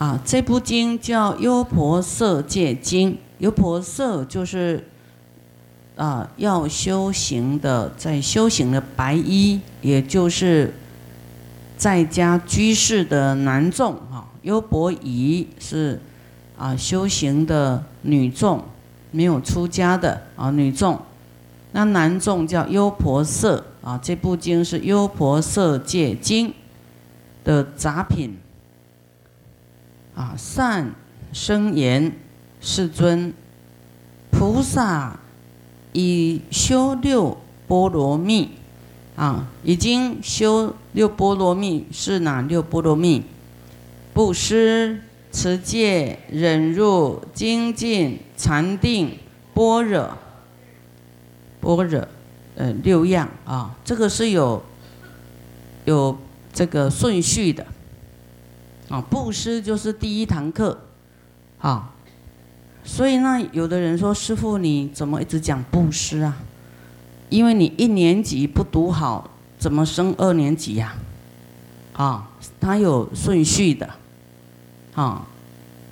[0.00, 4.82] 啊，这部经叫《优婆塞戒经》，优婆塞就是
[5.94, 10.72] 啊要修行的，在修行的白衣，也就是
[11.76, 14.24] 在家居士的男众啊。
[14.40, 16.00] 优婆夷是
[16.56, 18.64] 啊修行的女众，
[19.10, 20.98] 没有出家的啊女众。
[21.72, 26.48] 那男众叫优婆塞啊，这部经是《优婆塞戒经》
[27.44, 28.38] 的杂品
[30.14, 30.34] 啊。
[30.36, 30.94] 善
[31.32, 32.12] 生言，
[32.60, 33.32] 世尊，
[34.30, 35.18] 菩萨
[35.92, 38.50] 已修六波罗蜜
[39.16, 43.22] 啊，已经修六波罗蜜是哪六波罗蜜？
[44.12, 49.16] 布施、持戒、忍辱、精进、禅定、
[49.54, 50.16] 般若。
[51.60, 52.08] 般若，
[52.56, 54.62] 呃，六样啊，这个是有
[55.84, 56.16] 有
[56.52, 57.66] 这个顺序的
[58.90, 59.00] 啊。
[59.00, 60.78] 布施就是第一堂课，
[61.58, 61.94] 啊，
[62.84, 66.36] 所以那有的人说，师傅你怎么一直讲布施啊？
[67.28, 70.94] 因为你一年级不读好，怎么升二年级呀？
[71.92, 73.88] 啊，它有顺序的，
[74.94, 75.26] 啊，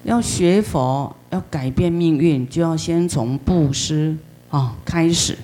[0.05, 4.17] 要学佛，要改变命运，就要先从布施
[4.51, 5.39] 啊开始。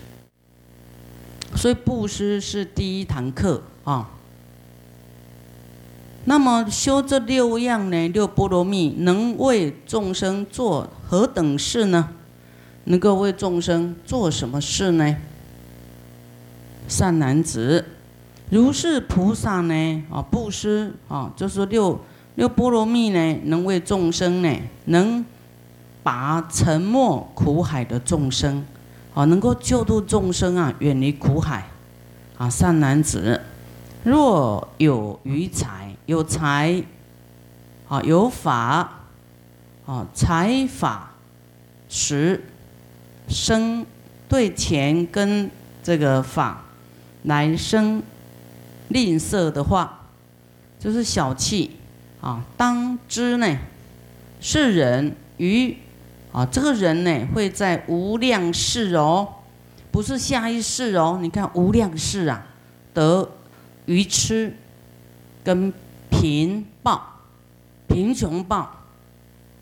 [1.54, 4.10] 所以布施是第一堂课啊。
[6.26, 12.10] 那么修这六样呢，六波罗蜜能为众生做何等事呢？
[12.84, 15.16] 能够为众生做什么事呢？
[16.88, 17.84] 善男子，
[18.50, 20.02] 如是菩萨呢？
[20.10, 22.00] 啊，布施啊，就是六
[22.34, 24.54] 六波罗蜜呢，能为众生呢，
[24.86, 25.24] 能
[26.02, 28.64] 拔沉没苦海的众生。
[29.14, 31.68] 啊，能够救度众生啊，远离苦海，
[32.36, 33.40] 啊，善男子，
[34.02, 36.82] 若有余财，有财，
[37.88, 39.00] 啊，有法，
[39.86, 41.14] 啊，财法
[41.88, 42.44] 实
[43.28, 43.84] 生
[44.28, 45.50] 对钱跟
[45.82, 46.64] 这个法
[47.22, 48.02] 来生
[48.88, 50.08] 吝啬的话，
[50.78, 51.76] 就是小气
[52.20, 52.44] 啊。
[52.56, 53.56] 当知呢，
[54.40, 55.76] 是人于。
[56.32, 59.28] 啊，这个人呢会在无量世哦，
[59.92, 61.20] 不是下一世哦。
[61.22, 62.44] 你看无量世啊，
[62.92, 63.30] 得
[63.86, 64.52] 愚痴
[65.44, 65.72] 跟
[66.14, 67.02] 贫报、
[67.88, 68.70] 贫穷报，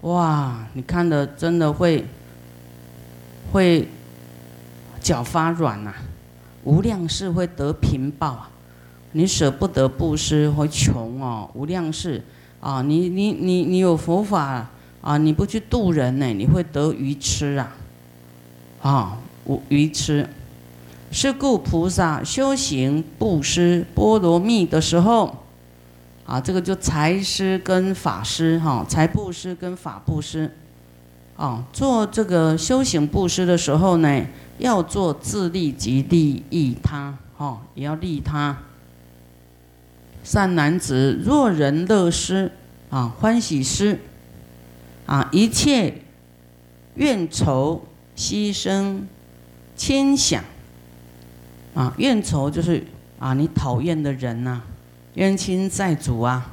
[0.02, 0.66] 哇！
[0.74, 2.06] 你看的真的会
[3.50, 3.88] 会
[5.00, 5.92] 脚发软呐。
[6.64, 8.50] 无量世会得贫报啊，
[9.12, 11.50] 你舍不得布施会穷哦。
[11.54, 12.22] 无量世
[12.60, 14.68] 啊，你你你你有佛法。
[15.02, 15.18] 啊！
[15.18, 17.74] 你不去度人呢，你会得愚痴啊！
[18.80, 20.28] 啊，无愚痴。
[21.10, 25.41] 是故菩萨修行布施波罗蜜的时候，
[26.32, 30.50] 啊，这个就财施跟法施哈，财布施跟法布施，
[31.36, 34.24] 啊，做这个修行布施的时候呢，
[34.56, 38.56] 要做自利及利益他，哈，也要利他。
[40.24, 42.50] 善男子，若人乐施，
[42.88, 43.98] 啊，欢喜施。
[45.04, 45.92] 啊，一切
[46.94, 47.84] 怨仇
[48.16, 49.02] 牺牲
[49.76, 50.42] 牵想
[51.74, 52.82] 啊，怨仇就是
[53.18, 54.62] 啊，你讨厌的人呐，
[55.14, 56.52] 冤亲债主啊，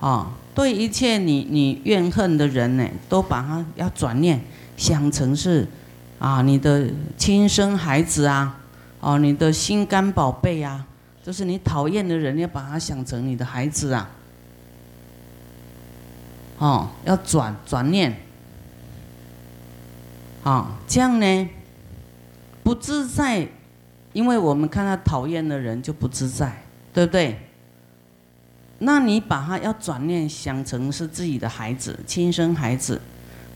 [0.00, 4.40] 啊，对一切你你怨恨的人呢，都把他要转念
[4.76, 5.66] 想成是
[6.18, 8.58] 啊，你的亲生孩子啊，
[9.00, 10.86] 哦，你的心肝宝贝啊，
[11.22, 14.10] 就是你讨厌的人，要把他想成你的孩子啊。
[16.58, 18.16] 哦，要转转念，
[20.44, 21.50] 啊，这样呢
[22.62, 23.48] 不自在，
[24.12, 26.62] 因为我们看到讨厌的人就不自在，
[26.92, 27.38] 对不对？
[28.78, 33.00] 那你把他要转念想成是自己的孩子，亲生孩子，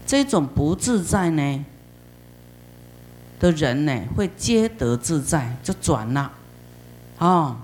[0.07, 1.65] 这种不自在呢
[3.39, 6.33] 的人呢，会皆得自在，就转了，
[7.19, 7.57] 啊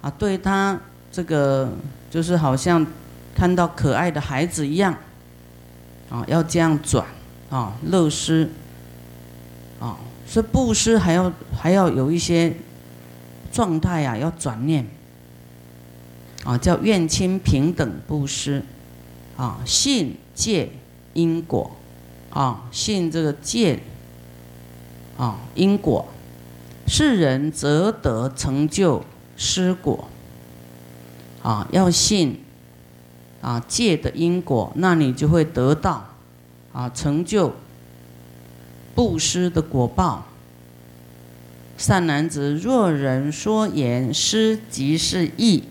[0.00, 0.78] 啊，对他
[1.10, 1.72] 这个
[2.10, 2.86] 就是好像。
[3.36, 4.96] 看到可爱的孩子一样，
[6.08, 7.04] 啊，要这样转，
[7.50, 8.48] 啊，乐施，
[9.80, 12.54] 啊，所以布施还要还要有一些
[13.50, 14.86] 状态呀，要转念，
[16.44, 18.62] 啊，叫愿亲平等布施，
[19.36, 20.70] 啊，信戒
[21.14, 21.70] 因果，
[22.30, 23.80] 啊，信这个戒，
[25.16, 26.06] 啊，因果，
[26.86, 29.02] 世人则得成就
[29.36, 30.08] 施果，
[31.42, 32.40] 啊，要信。
[33.40, 36.02] 啊，戒的因果，那你就会得到
[36.72, 37.52] 啊成就
[38.94, 40.24] 布施的果报。
[41.76, 45.64] 善男子，若人说言施即是义，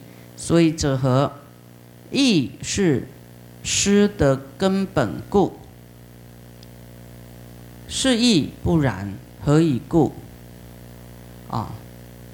[0.43, 1.31] 所以者何？
[2.11, 3.07] 义是
[3.63, 5.53] 施的根本故。
[7.87, 10.11] 是亦不然，何以故？
[11.49, 11.71] 啊，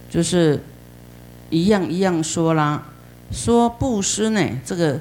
[0.09, 0.59] 就是
[1.51, 2.83] 一样一样说啦。
[3.31, 4.99] 说布施呢，这个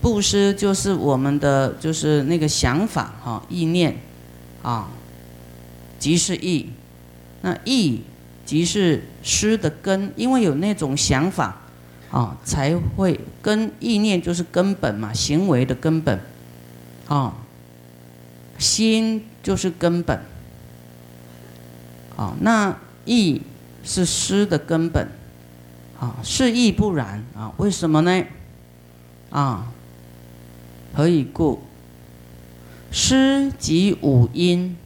[0.00, 3.96] 布施就是我们的就是那个想法哈，意念
[4.60, 4.88] 啊，
[6.00, 6.70] 即是意。
[7.42, 8.00] 那意
[8.44, 11.60] 即是施的根，因为有那种想法
[12.14, 16.20] 啊，才会跟意念就是根本嘛，行为的根本
[17.08, 17.34] 啊，
[18.56, 20.20] 心就是根本
[22.16, 23.42] 啊，那意
[23.82, 25.08] 是施的根本。
[25.98, 27.52] 啊，是意不然啊？
[27.56, 28.24] 为什么呢？
[29.30, 29.72] 啊，
[30.92, 31.62] 何以故？
[32.90, 34.76] 诗即五音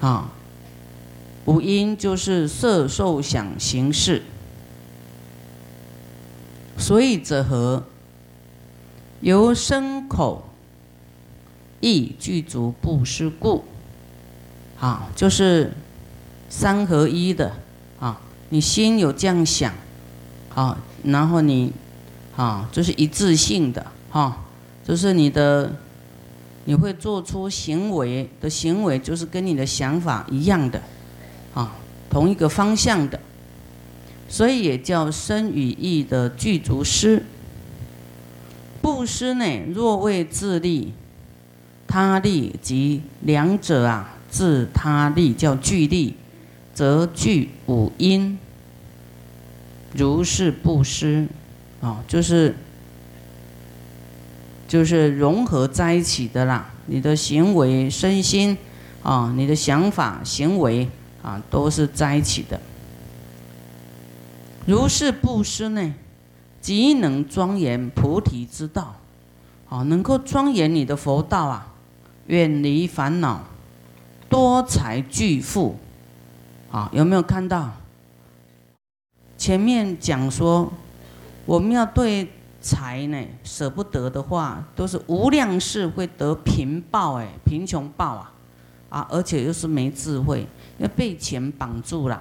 [0.00, 0.30] 啊，
[1.46, 4.22] 五音就是色、受、想、行、识。
[6.76, 7.82] 所以者何？
[9.20, 10.46] 由身口
[11.80, 13.64] 意具足不失故。
[14.78, 15.72] 啊，就是
[16.50, 17.50] 三合一的
[17.98, 18.20] 啊。
[18.50, 19.72] 你心有这样想，
[20.50, 21.72] 好，然后你，
[22.36, 24.44] 啊，就是一致性的，哈，
[24.84, 25.74] 就是你的，
[26.66, 30.80] 你会做出行为的行为，就是跟你的想法一样的，
[31.54, 31.74] 啊，
[32.08, 33.18] 同一个方向的，
[34.28, 37.22] 所以也叫身与意的具足施。
[38.82, 39.44] 布施呢，
[39.74, 40.92] 若为自利，
[41.86, 46.14] 他利及两者啊，自他利叫具利。
[46.74, 48.38] 则具五因，
[49.94, 51.26] 如是布施，
[51.80, 52.54] 啊，就是
[54.68, 56.74] 就是融合在一起的啦。
[56.84, 58.58] 你的行为、身心，
[59.02, 60.86] 啊，你的想法、行为，
[61.22, 62.60] 啊，都是在一起的。
[64.66, 65.94] 如是布施呢，
[66.60, 68.96] 即能庄严菩提之道，
[69.68, 71.72] 啊，能够庄严你的佛道啊，
[72.26, 73.44] 远离烦恼，
[74.28, 75.76] 多财巨富。
[76.68, 77.70] 啊，有没有看到？
[79.38, 80.70] 前面讲说，
[81.46, 82.28] 我们要对
[82.60, 88.32] 财呢舍不得的话，都是无量世会得贫报哎，贫穷报啊，
[88.88, 90.46] 啊，而且又是没智慧，
[90.78, 92.20] 要被钱绑住了，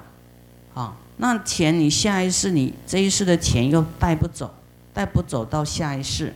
[0.75, 4.53] 啊，那钱你下一世你这一世的钱又带不走，
[4.93, 6.33] 带不走到下一世，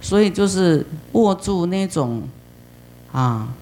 [0.00, 2.22] 所以就是握住那种，
[3.12, 3.54] 啊。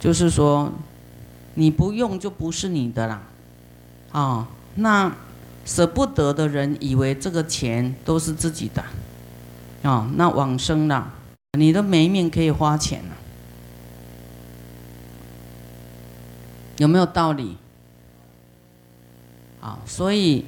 [0.00, 0.70] 就是说，
[1.54, 3.22] 你不用就不是你的啦，
[4.12, 5.10] 啊，那
[5.64, 8.84] 舍不得的人以为这个钱都是自己的，
[9.82, 11.10] 啊，那往生了，
[11.58, 13.13] 你的没命可以花钱了，
[16.78, 17.56] 有没有道理？
[19.60, 20.44] 啊，所以，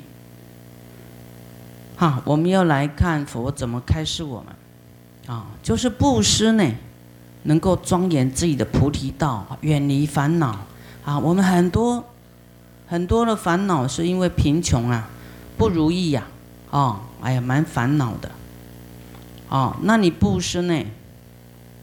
[1.97, 6.65] 哈，我们要来看佛怎么开示我们，啊，就是布施呢。
[7.49, 10.59] 能够庄严自己的菩提道，远离烦恼
[11.05, 11.17] 啊！
[11.17, 12.05] 我们很多
[12.89, 15.09] 很多的烦恼是因为贫穷啊，
[15.57, 16.27] 不如意呀，
[16.71, 18.29] 哦，哎呀，蛮烦恼的，
[19.49, 20.85] 哦，那你布施呢？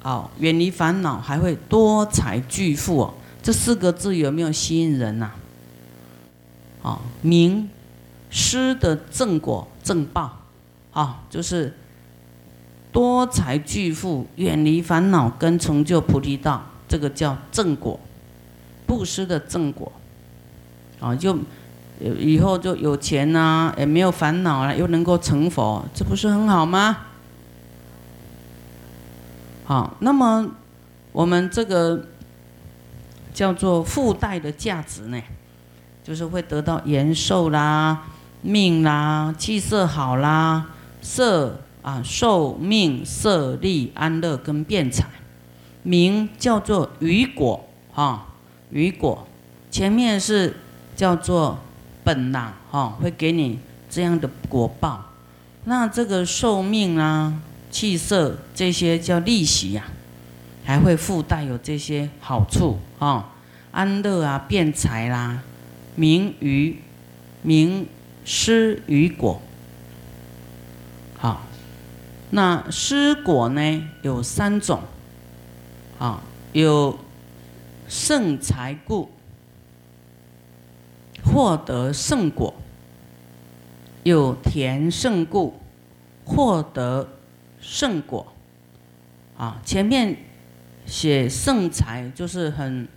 [0.03, 3.13] 哦，远离烦恼，还会多财聚富哦。
[3.43, 5.31] 这四个字有没有吸引人呐？
[6.81, 7.69] 哦，名
[8.31, 10.39] 施的正果正报，
[10.93, 11.71] 啊，就是。
[12.91, 17.99] 多财巨富，远离烦恼，跟成就菩提道，这个叫正果，
[18.85, 19.91] 布施的正果，
[20.99, 21.35] 啊，就
[21.99, 26.97] 以后就有钱呐，也没有烦恼了，又能够成佛，这不是很好吗？
[29.65, 30.47] 好，那么
[31.11, 32.05] 我们这个
[33.33, 35.21] 叫做附带的价值呢，
[36.03, 38.03] 就是会得到延寿啦、
[38.41, 40.67] 命啦、气色好啦、
[41.01, 41.59] 色。
[41.83, 45.05] 啊，寿命、色利、安乐跟变财，
[45.81, 47.61] 名叫做雨果
[47.91, 48.25] 哈，
[48.69, 49.27] 雨果
[49.69, 50.55] 前面是
[50.95, 51.59] 叫做
[52.01, 53.59] 本呐哈，会给你
[53.89, 55.03] 这样的果报。
[55.65, 59.83] 那这个寿命啊、气色这些叫利息呀，
[60.63, 63.33] 还会附带有这些好处啊，
[63.71, 65.43] 安乐啊、辩财啦，
[65.95, 66.79] 名于
[67.41, 67.87] 名
[68.25, 69.41] 施于果，
[71.17, 71.41] 好。
[72.35, 73.89] 那施果呢？
[74.01, 74.81] 有三种，
[75.99, 76.97] 啊，有
[77.87, 79.11] 圣财故
[81.23, 82.55] 获得圣果，
[84.01, 85.59] 有田圣故
[86.25, 87.07] 获得
[87.61, 88.25] 圣果，
[89.37, 90.17] 啊，前面
[90.85, 92.87] 写圣财就是很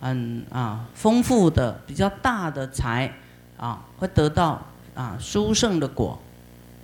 [0.00, 3.12] 很啊丰富的、比较大的财，
[3.56, 4.62] 啊，会得到
[4.94, 6.18] 啊殊胜的果，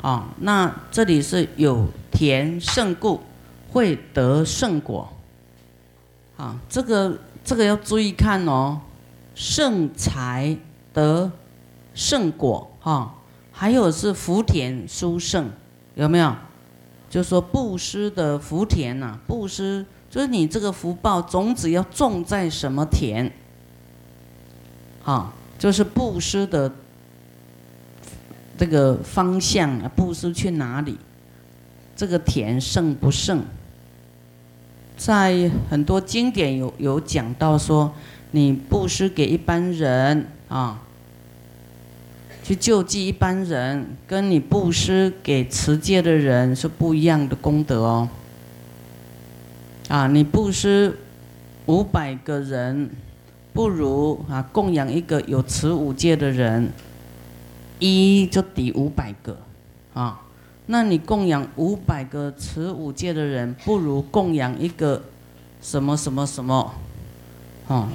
[0.01, 3.21] 啊，那这里是有田胜故，
[3.71, 5.11] 会得胜果。
[6.37, 8.81] 啊，这个这个要注意看哦，
[9.37, 10.57] 胜财
[10.93, 11.31] 得
[11.95, 13.15] 胜果哈，
[13.53, 15.49] 还有是福田殊胜，
[15.95, 16.35] 有没有？
[17.09, 23.29] 就说布施的福田呐，布施就是你这个福报种子要种在什么田？
[25.03, 26.71] 啊，就是布施的。
[28.57, 30.97] 这个方向啊，布施去哪里？
[31.97, 33.43] 这个田胜不胜？
[34.97, 37.93] 在很多经典有有讲到说，
[38.31, 40.81] 你布施给一般人啊，
[42.45, 48.09] 去救济一般人，跟你布施给持戒的人是不一样的功德哦。
[49.95, 50.99] 啊，你布施
[51.67, 52.91] 五百个人，
[53.53, 56.73] 不如啊供养一个有持五戒的人。
[57.79, 59.39] 一就抵五百个，
[59.93, 60.21] 啊，
[60.67, 65.01] 那你供养五百个持五戒的人，不如供养一个
[65.63, 66.75] 什么什么什么，
[67.69, 67.93] 啊，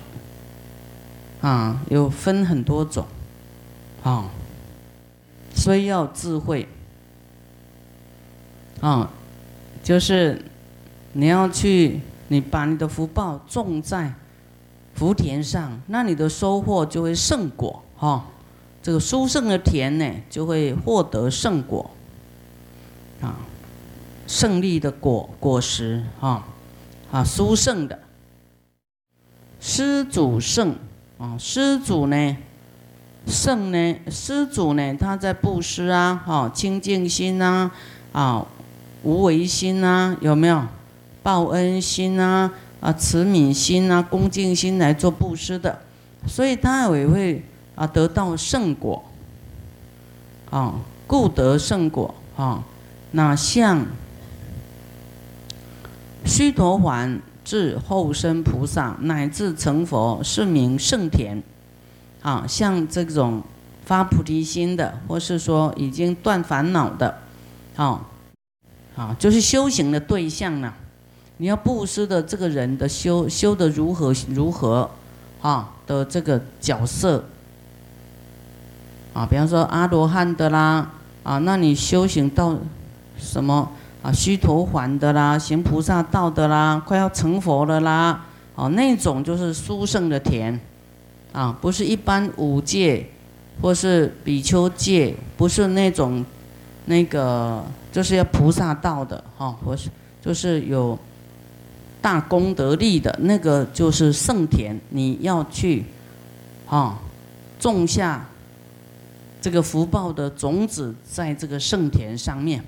[1.42, 3.06] 啊，有分很多种，
[4.04, 4.30] 啊，
[5.54, 6.66] 所以要智慧，
[8.80, 9.12] 啊，
[9.84, 10.42] 就是
[11.14, 14.14] 你要去，你把你的福报种在
[14.94, 18.26] 福田上，那你的收获就会胜果，哈。
[18.82, 21.92] 这个殊胜的田呢，就会获得胜果，
[23.22, 23.36] 啊，
[24.26, 26.48] 胜利的果果实啊，
[27.12, 28.00] 啊，殊胜的
[29.60, 30.76] 施主胜
[31.18, 32.38] 啊，施主呢，
[33.28, 37.70] 胜呢，施主呢，他在布施啊，哈，清净心啊，
[38.14, 38.48] 啊，
[39.04, 40.64] 无为心啊，有没有
[41.24, 45.80] 报恩心啊，啊，慈悯心啊，恭敬心来做布施的，
[46.28, 47.44] 所以他也会。
[47.76, 49.02] 啊，得到圣果，
[50.50, 50.76] 啊，
[51.08, 52.62] 故得圣果啊。
[53.12, 53.86] 那像
[56.26, 61.42] 须陀洹至后生菩萨，乃至成佛，是名圣田。
[62.22, 63.42] 啊，像这种
[63.86, 67.18] 发菩提心的，或是说已经断烦恼的，
[67.78, 68.06] 啊，
[68.98, 70.74] 啊，就是修行的对象呢。
[71.42, 74.90] 你要布施的这个人的修修的如何如何，
[75.42, 77.24] 啊的这个角色。
[79.14, 80.92] 啊，比方说阿罗汉的啦，
[81.24, 82.58] 啊，那你修行到
[83.18, 84.12] 什么啊？
[84.12, 90.60] 须陀洹的啦，行菩萨道的啦，快要成佛了啦，哦，那种就是殊胜的田，
[91.32, 93.10] 啊，不是一般五戒，
[93.62, 96.24] 或是比丘戒，不是那种
[96.86, 99.90] 那个就是要菩萨道的，哈，或是
[100.22, 100.98] 就是有
[102.02, 105.84] 大功德力的那个就是圣田，你要去，
[106.68, 107.00] 啊，
[107.60, 108.26] 种下。
[109.42, 112.62] 这个福报的种子在这个圣田上面，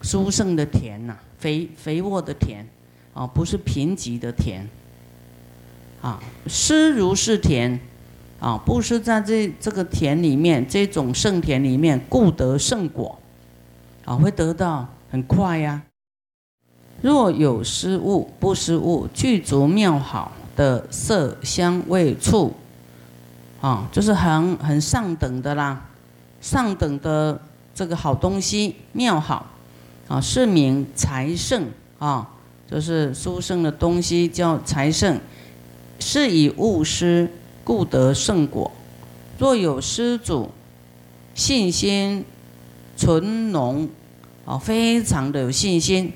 [0.00, 2.64] 殊胜的田呐，肥肥沃的田，
[3.12, 4.66] 啊，不是贫瘠的田，
[6.00, 7.78] 啊，施如是田，
[8.40, 13.18] 啊，不是在这这个田里面，这种圣田里面，故得圣果，
[14.06, 15.82] 啊，会得到很快呀。
[17.02, 22.52] 若有失物，不失物，具足妙好的色香味触，
[23.60, 25.86] 啊，就是很很上等的啦。
[26.40, 27.40] 上等的
[27.74, 29.46] 这个好东西妙好
[30.08, 31.66] 啊，是名财圣
[31.98, 32.28] 啊，
[32.70, 35.18] 就是殊胜的东西叫财圣，
[35.98, 37.30] 是以物施
[37.62, 38.70] 故得圣果。
[39.38, 40.50] 若有施主
[41.34, 42.24] 信心
[42.96, 43.88] 纯浓
[44.44, 46.12] 啊，非常的有信心，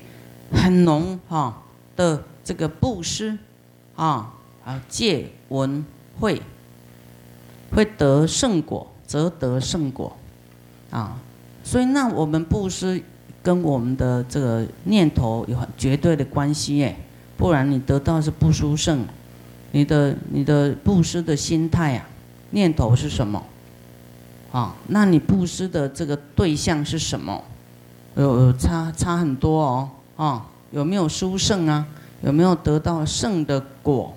[0.51, 1.61] 很浓哈
[1.95, 3.37] 的这个布施
[3.95, 4.33] 啊
[4.63, 5.85] 啊，戒闻
[6.19, 6.41] 会
[7.71, 8.91] 会得圣果。
[9.07, 10.17] 则得圣果，
[10.89, 11.15] 啊，
[11.63, 12.99] 所以那我们布施
[13.43, 16.95] 跟我们的这个念头有很绝对的关系耶，
[17.37, 19.05] 不然你得到是不殊胜，
[19.73, 22.09] 你的你的布施的心态啊，
[22.49, 23.43] 念头是什么？
[24.51, 27.43] 啊，那你布施的这个对象是什么？
[28.15, 31.85] 有有差差很多哦，哦，有没有殊胜啊？
[32.21, 34.15] 有没有得到圣的果？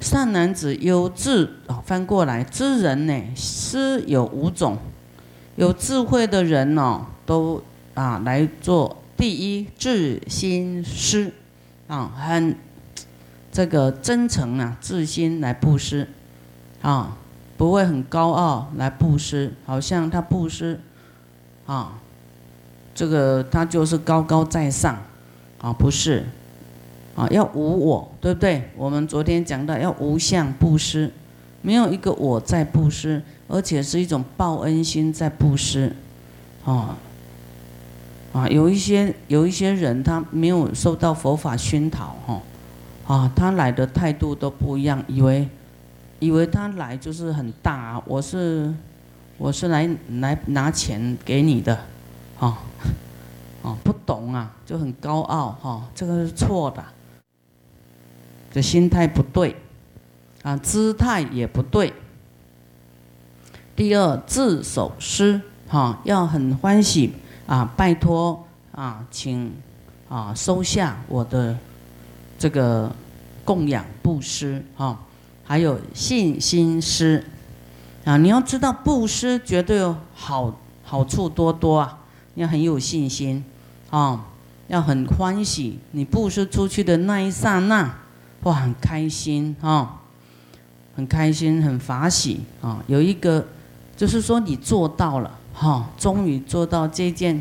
[0.00, 4.76] 善男子有智啊，翻过来，知人呢，施有五种，
[5.56, 7.62] 有智慧的人呢，都
[7.94, 11.32] 啊来做第一智心施，
[11.86, 12.56] 啊，很
[13.52, 16.08] 这个真诚啊，自心来布施，
[16.80, 17.16] 啊，
[17.56, 20.80] 不会很高傲来布施，好像他布施，
[21.66, 22.00] 啊，
[22.94, 24.96] 这个他就是高高在上，
[25.60, 26.24] 啊，不是。
[27.14, 28.70] 啊，要无我，对不对？
[28.74, 31.12] 我们昨天讲到要无相布施，
[31.60, 35.94] 没有一个我在布施，而且是一种报恩心在布施，
[36.64, 36.96] 啊
[38.32, 42.40] 啊，有一些有一些人他没有受到佛法熏陶哈，
[43.06, 45.46] 啊，他来的态度都不一样，以为
[46.18, 48.72] 以为他来就是很大，我是
[49.36, 49.86] 我是来
[50.20, 51.78] 来拿钱给你的，
[52.40, 52.58] 啊
[53.62, 56.84] 啊，不懂啊，就很高傲哈，这个是错的，
[58.52, 59.56] 这心态不对，
[60.42, 61.92] 啊，姿态也不对。
[63.76, 67.14] 第二，自守施，哈，要很欢喜
[67.46, 69.52] 啊，拜托啊，请
[70.08, 71.56] 啊收下我的
[72.38, 72.90] 这个
[73.44, 74.98] 供养布施哈，
[75.44, 77.24] 还有信心施
[78.04, 82.00] 啊，你要知道布施绝对有好好处多多啊，
[82.34, 83.44] 要很有信心。
[83.92, 84.26] 啊，
[84.66, 87.94] 要很欢喜，你布施出去的那一刹那，
[88.42, 90.00] 哇，很开心啊，
[90.96, 93.46] 很开心，很法喜啊，有一个。
[93.94, 97.40] 就是说你做到了哈，终于做到这件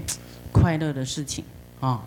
[0.51, 1.43] 快乐的事情
[1.79, 2.01] 啊。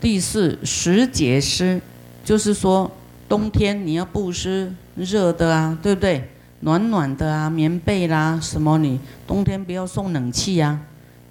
[0.00, 1.78] 第四时节施，
[2.24, 2.90] 就是说
[3.28, 6.30] 冬天你要布施热的啊，对不对？
[6.60, 10.80] 暖暖的啊，棉被啦什么，你冬天不要送冷气呀，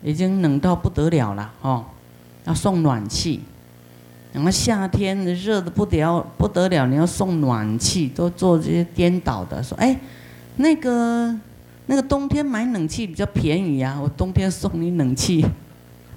[0.03, 1.83] 已经冷到不得了了哦，
[2.45, 3.41] 要送暖气。
[4.31, 9.99] 然后夏天热的不得了不得了，你要送暖气，都做这些颠倒的，说哎
[10.57, 11.37] 那个。
[11.85, 15.45] 那个冬天买冷气比较便宜呀，我冬天送你冷气，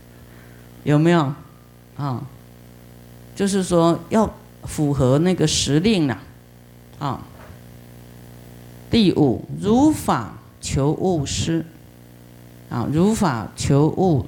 [0.85, 1.35] 有没有？
[1.97, 2.25] 啊，
[3.35, 6.17] 就是说要符合那个时令了，
[7.01, 7.21] 啊。
[8.89, 11.67] 第五，如法求物施，
[12.71, 14.25] 啊，如法求物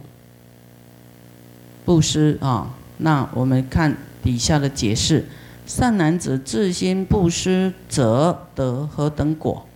[1.88, 2.74] 布施啊。
[2.98, 5.24] 那我们看底下的解释：
[5.64, 9.66] 善男子自心布施，则得何等果？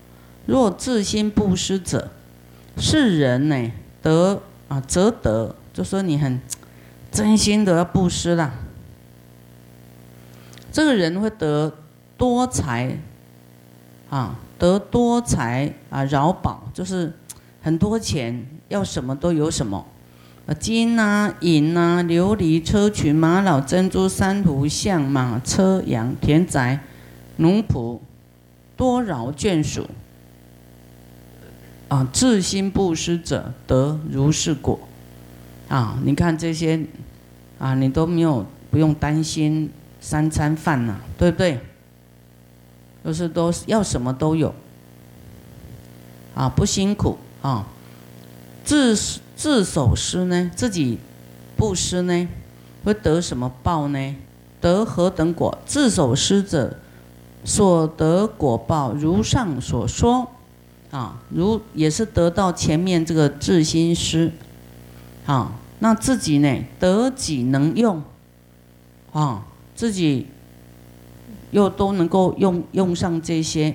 [0.45, 2.11] 若自心布施者，
[2.77, 6.39] 是人呢得啊，则得，就说你很
[7.11, 8.53] 真心的要布施啦。
[10.71, 11.73] 这个人会得
[12.19, 12.99] 多财
[14.11, 17.11] 啊，得多财啊，饶宝就是
[17.63, 19.87] 很多钱，要什么都有什么，
[20.59, 26.81] 金呐、银呐、琉璃、车群、玛瑙、珍珠、珊瑚、象、马、车、羊、田宅、
[27.37, 28.01] 奴仆，
[28.77, 29.87] 多饶眷属。
[31.89, 34.79] 啊，自心布施者得如是果。
[35.69, 36.85] 啊，你看这些，
[37.59, 41.61] 啊，你都没有不用担心三餐饭呐，对不对？
[43.05, 44.55] 就是都要什么都有。
[46.35, 47.67] 啊，不辛苦啊。
[48.65, 48.97] 自
[49.43, 51.01] 自守施呢，自己
[51.57, 52.29] 布施呢，
[52.85, 54.15] 会得什么报呢？
[54.61, 55.59] 得何等果？
[55.67, 56.79] 自守施者
[57.45, 60.31] 所得果报，如上所说。
[60.93, 64.31] 啊，如也是得到前面这个自心师，
[65.27, 65.51] 啊，
[65.81, 66.65] 那自己呢？
[66.79, 68.01] 得己能用，
[69.11, 70.29] 啊，自己
[71.51, 73.75] 又都能够用用上这些，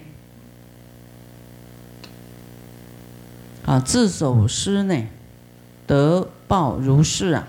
[3.66, 5.04] 啊，自守师呢？
[5.88, 7.48] 得报如是啊，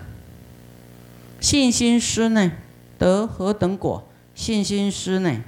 [1.40, 2.52] 信心师呢
[2.96, 4.08] 得何等果？
[4.34, 5.44] 信心师呢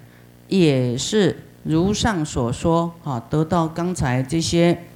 [0.49, 1.45] 也是。
[1.63, 4.87] 如上所说，啊，得到刚才这些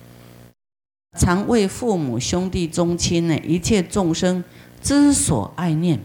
[1.18, 4.42] 常为父母兄弟宗亲呢，一切众生
[4.80, 6.00] 之所爱念，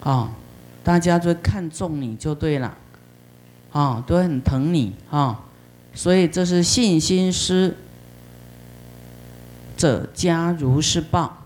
[0.00, 0.32] 啊，
[0.82, 2.78] 大家就看重你就对了，
[3.72, 5.44] 啊，都很疼你啊，
[5.92, 7.76] 所以这是信心师
[9.80, 11.38] 者加如是报。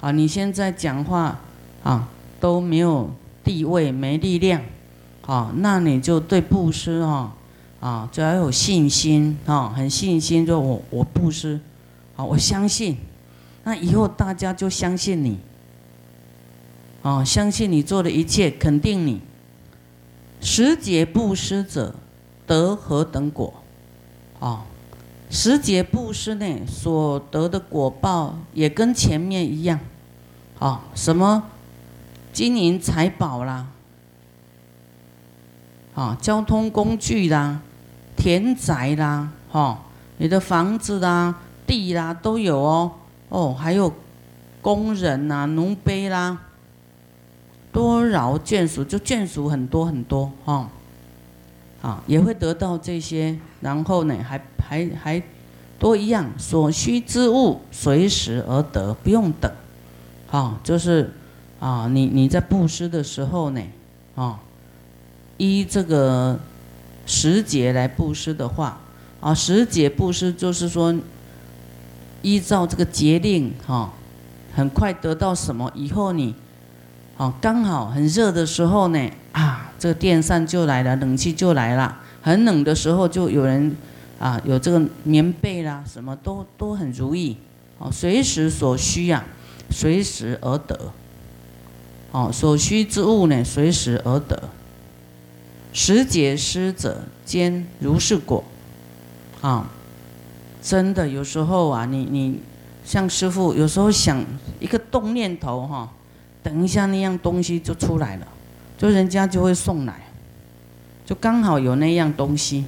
[0.00, 1.40] 啊，你现在讲话
[1.82, 3.10] 啊都没有
[3.42, 4.62] 地位，没力量。
[5.26, 7.32] 啊，那你就对布施哈，
[7.80, 11.60] 啊，就要有信心啊，很信心，就我我布施，
[12.16, 12.96] 啊，我相信，
[13.62, 15.38] 那以后大家就相信你，
[17.02, 19.20] 啊，相信你做的一切，肯定你。
[20.40, 21.94] 十劫布施者
[22.44, 23.54] 得何等果？
[24.40, 24.64] 啊，
[25.34, 29.80] 十劫布施呢，所得的果报也跟前面一样，
[30.58, 31.44] 啊，什么？
[32.34, 33.66] 金银财宝啦。
[35.94, 37.60] 啊，交通工具啦，
[38.14, 39.80] 田宅啦，哈，
[40.18, 41.34] 你的房子啦、
[41.66, 42.92] 地啦都有哦，
[43.30, 43.90] 哦，还有
[44.60, 46.38] 工人呐、奴婢啦，
[47.72, 50.68] 多饶眷属，就眷属很多很多，哈，
[51.82, 55.22] 啊，也会得到这些，然后呢，还还还
[55.78, 59.52] 多一样，所需之物随时而得，不用等，
[60.30, 61.12] 啊，就是
[61.60, 63.60] 啊，你你在布施的时候呢，
[64.14, 64.40] 啊。
[65.38, 66.38] 依这个
[67.04, 68.78] 时节来布施的话，
[69.20, 70.94] 啊，时节布施就是说，
[72.20, 73.92] 依照这个节令哈，
[74.54, 75.68] 很快得到什么？
[75.74, 76.32] 以后你，
[77.16, 79.10] 啊，刚好很热的时候呢，
[79.82, 81.98] 这电扇就来了，冷气就来了。
[82.22, 83.76] 很冷的时候就有人，
[84.20, 87.36] 啊，有这个棉被啦，什么都都很如意。
[87.78, 89.24] 哦，随时所需呀，
[89.70, 90.92] 随时而得。
[92.12, 94.50] 哦，所需之物呢，随时而得。
[95.72, 98.44] 时节施者兼如是果。
[99.40, 99.68] 啊。
[100.62, 102.40] 真的，有时候啊，你你
[102.84, 104.24] 像师傅，有时候想
[104.60, 105.90] 一个动念头哈，
[106.40, 108.28] 等一下那样东西就出来了，
[108.82, 109.94] 就人家就会送来，
[111.06, 112.64] 就刚好有那样东西。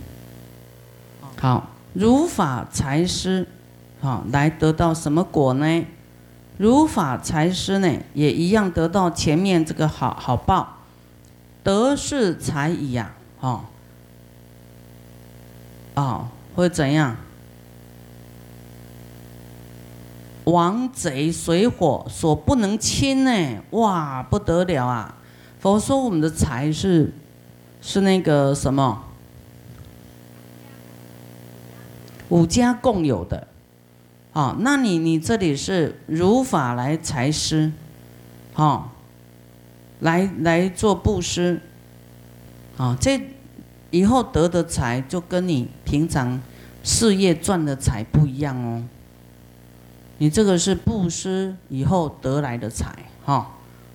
[1.40, 3.44] 好，如法财施，
[4.00, 5.85] 好来得到什么果呢？
[6.57, 10.77] 如法财施呢，也一样得到前面这个好好报，
[11.64, 13.64] 得是财矣呀，哦，
[15.96, 17.16] 哦，会怎样？
[20.44, 23.59] 王贼水火所不能侵呢？
[23.70, 25.16] 哇，不得了啊！
[25.64, 27.11] 佛说我们的财是
[27.81, 29.03] 是那个什么？
[32.29, 33.48] 五家共有的，
[34.35, 37.72] 啊，那你你这里是如法来财施，
[38.53, 38.92] 好，
[40.00, 41.62] 来来做布施，
[42.77, 43.18] 啊，这
[43.90, 46.42] 以后得的财就跟你平常
[46.83, 48.85] 事业赚的财不一样哦。
[50.18, 53.53] 你这个是布施以后得来的财，哈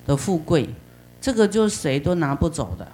[0.08, 0.68] 的富贵，
[1.22, 2.88] 这个就谁都拿不走的。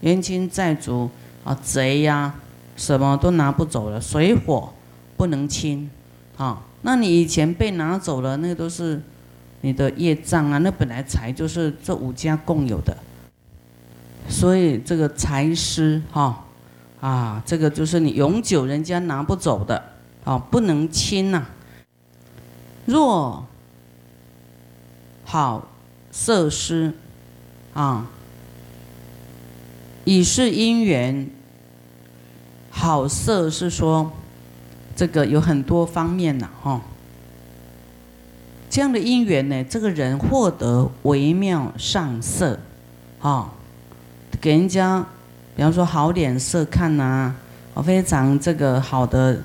[0.00, 1.10] 冤亲债主
[1.44, 2.34] 啊，贼呀，
[2.76, 4.72] 什么都拿不走了，水火
[5.16, 5.90] 不能侵，
[6.36, 9.00] 啊，那你以前被拿走了，那都是
[9.62, 12.96] 你的业障啊，那本来财就是这五家共有的，
[14.28, 16.44] 所以这个财师哈，
[17.00, 19.82] 啊，这个就是你永久人家拿不走的，
[20.24, 21.44] 啊，不能侵呐。
[22.86, 23.44] 若
[25.24, 25.68] 好
[26.20, 26.92] 色施
[27.74, 28.08] 啊，
[30.04, 31.30] 以是因缘，
[32.70, 34.10] 好色是说
[34.96, 36.80] 这个有很多方面呐，哈。
[38.68, 42.58] 这样的因缘呢，这个人获得微妙上色，
[43.20, 43.52] 啊，
[44.40, 45.06] 给人家，
[45.54, 47.32] 比方说好脸色看呐，
[47.74, 49.40] 哦，非常这个好的。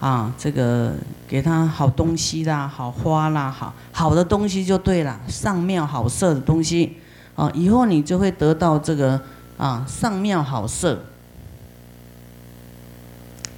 [0.00, 0.94] 啊，这个
[1.26, 6.98] 给他好东西啦，好花啦，好好的东西就对了，上妙好色的东西，
[7.34, 9.20] 啊，以后你就会得到这个
[9.56, 11.04] 啊上妙好色，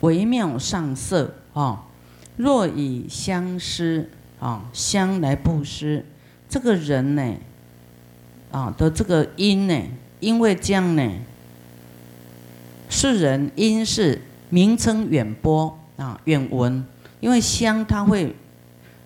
[0.01, 1.85] 微妙上色啊。
[2.37, 6.07] 若以香施啊香来布施，
[6.49, 7.35] 这个人呢，
[8.51, 9.79] 啊的这个因呢，
[10.21, 11.13] 因为这样呢，
[12.89, 15.77] 世人因是名称远播。
[16.01, 16.83] 啊，远闻，
[17.21, 18.35] 因为香它会，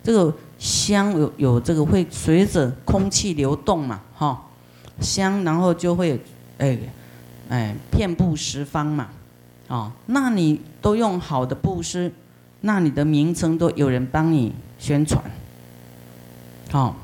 [0.01, 4.45] 这个香有有这个会随着空气流动嘛，哈，
[5.01, 6.21] 香然后就会，
[6.59, 6.79] 哎，
[7.49, 9.09] 哎，遍布十方嘛，
[9.67, 12.13] 哦，那你都用好的布施，
[12.61, 15.21] 那你的名称都有人帮你宣传，
[16.71, 16.95] 好，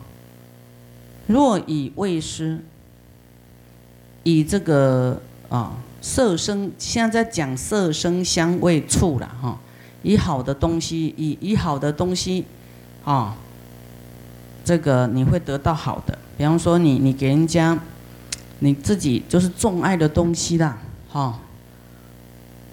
[1.27, 2.61] 若以味施，
[4.23, 9.59] 以这个啊色声，现在在讲色声香味触了哈。
[10.03, 12.45] 以好的东西，以以好的东西，
[13.05, 13.37] 啊，
[14.65, 16.19] 这个你会得到好的。
[16.39, 17.79] 比方说，你你给人家，
[18.61, 20.79] 你自己就是重爱的东西啦，
[21.11, 21.39] 哈，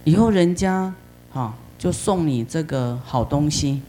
[0.06, 0.94] 以后人家，
[1.34, 3.82] 哈，就送你这个好东西。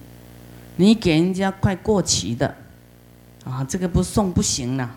[0.75, 2.53] 你给人家快过期的，
[3.45, 4.91] 啊，这个不送不行了，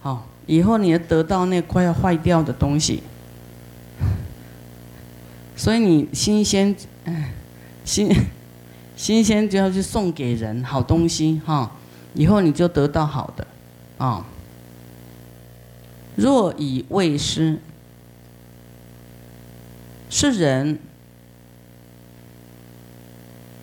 [0.00, 3.02] 好，以后你要得到那快要坏掉的东西，
[5.56, 7.32] 所以你新鲜，哎。
[7.88, 8.14] 新
[8.98, 11.72] 新鲜就要去送给人好东西哈，
[12.12, 13.46] 以后你就得到好的
[13.96, 14.26] 啊。
[16.14, 17.58] 若以味施，
[20.10, 20.78] 是人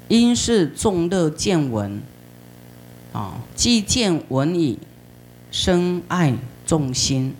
[0.07, 2.01] 因是众乐见闻
[3.13, 4.79] 啊，既见闻已
[5.51, 6.33] 深爱
[6.65, 7.35] 众心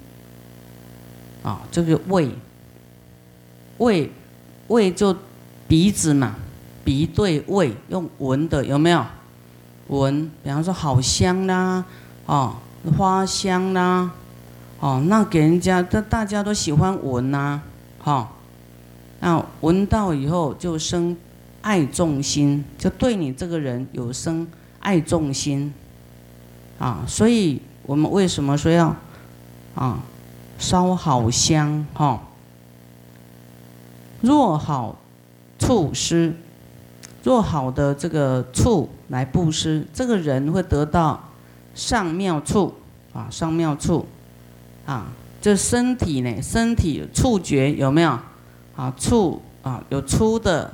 [1.42, 2.30] 啊，这个味
[3.80, 4.12] 味
[4.68, 5.18] 味就
[5.68, 6.36] 鼻子嘛。
[6.86, 9.04] 鼻对味用闻的有没有？
[9.88, 11.84] 闻，比方说好香啦，
[12.26, 12.56] 哦，
[12.98, 14.10] 花香啦，
[14.80, 17.62] 哦，那给人家，大大家都喜欢闻呐，
[18.00, 18.30] 哈，
[19.20, 21.16] 那闻到以后就生
[21.62, 24.48] 爱众心，就对你这个人有生
[24.80, 25.72] 爱众心，
[26.80, 28.96] 啊，所以我们为什么说要
[29.76, 30.00] 啊
[30.58, 32.24] 烧好香哈？
[34.22, 34.96] 若好
[35.60, 36.34] 处施。
[37.26, 41.20] 若好的这个处来布施，这个人会得到
[41.74, 42.72] 上妙处
[43.14, 44.06] 啊，上妙处
[44.86, 45.08] 啊，
[45.42, 48.12] 这身体呢，身体触觉有没有
[48.76, 48.94] 啊？
[48.96, 50.72] 触啊，有粗的，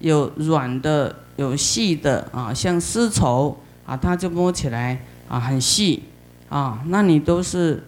[0.00, 6.02] 有软的，有细的啊，像丝绸啊，它就摸起来啊很细
[6.48, 7.80] 啊，那你都是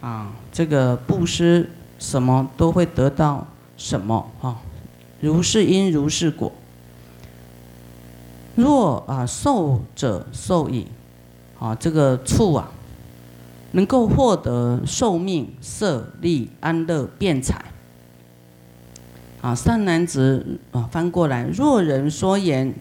[0.00, 3.44] 啊，这个布施什么都会得到
[3.76, 4.56] 什么啊？
[5.20, 6.52] 如是因如是果。
[8.60, 10.86] 若啊受者受益，
[11.58, 12.70] 啊这个处啊，
[13.72, 17.64] 能够获得寿命、色、利、安乐、辩才。
[19.40, 22.74] 啊善男子啊翻过来，若人说言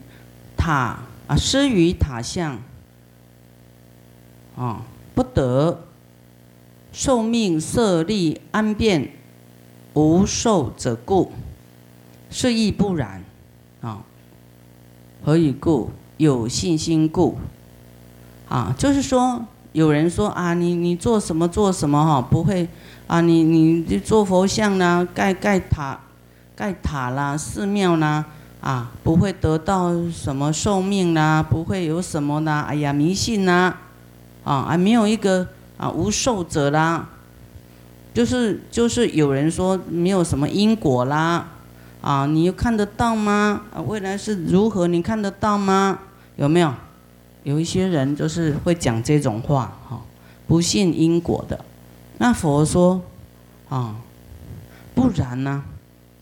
[0.58, 2.60] 塔啊施于塔相，
[4.58, 4.82] 啊
[5.16, 5.86] 不得
[6.92, 9.14] 寿命、色、利、安变
[9.94, 11.32] 无受者故，
[12.30, 13.24] 是亦不然。
[15.30, 15.92] 何以故？
[16.18, 17.38] 有信心故。
[18.48, 22.68] 啊，就是说，有人说啊，你你做什么做什么哈，不会
[23.06, 26.00] 啊，你你做佛像啦，盖盖塔，
[26.56, 28.26] 盖塔啦，寺庙啦，
[28.60, 33.78] 啊，不会得到什么寿命啦，不会有什么啦，哎呀，迷信啦，
[34.44, 37.08] 啊，还没有一个啊无寿者啦，
[38.16, 41.46] 就是就是有人说没有什么因果啦。
[42.02, 43.64] 啊，你又看得到吗？
[43.74, 44.88] 啊，未来是如何？
[44.88, 46.00] 你看得到吗？
[46.38, 46.74] 有没有？
[47.44, 50.02] 有一些人就是会讲这种话，哈，
[50.48, 51.66] 不信因果的。
[52.18, 53.02] 那佛说，
[53.70, 53.96] 啊，
[54.94, 55.64] 不然呢？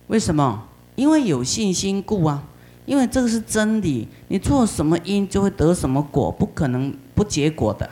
[0.07, 0.63] 为什么？
[0.95, 2.43] 因为有信心故啊。
[2.85, 7.89] 因为这个是真理，你做什么因就会得什么果，不可能不结果的。